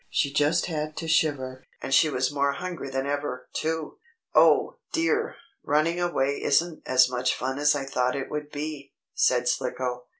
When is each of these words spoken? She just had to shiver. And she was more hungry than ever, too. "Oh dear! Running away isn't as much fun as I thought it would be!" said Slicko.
She 0.09 0.33
just 0.33 0.65
had 0.65 0.97
to 0.97 1.07
shiver. 1.07 1.63
And 1.79 1.93
she 1.93 2.09
was 2.09 2.33
more 2.33 2.53
hungry 2.53 2.89
than 2.89 3.05
ever, 3.05 3.47
too. 3.53 3.99
"Oh 4.33 4.79
dear! 4.91 5.35
Running 5.63 6.01
away 6.01 6.41
isn't 6.41 6.81
as 6.87 7.07
much 7.07 7.35
fun 7.35 7.59
as 7.59 7.75
I 7.75 7.85
thought 7.85 8.15
it 8.15 8.31
would 8.31 8.49
be!" 8.51 8.93
said 9.13 9.47
Slicko. 9.47 10.05